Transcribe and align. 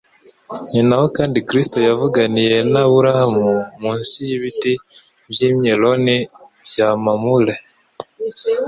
Ni 0.71 0.81
naho 0.87 1.05
kandi 1.17 1.37
Kristo 1.49 1.77
yavuganiye 1.87 2.55
n'Aburahamu 2.71 3.45
munsi 3.81 4.15
y'ibiti 4.27 4.73
by'Imyeloni 5.31 6.15
bya 6.67 6.89
Mamure; 7.03 7.55